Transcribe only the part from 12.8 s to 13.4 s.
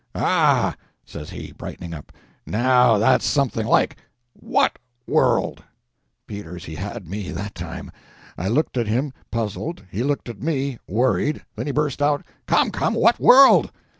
what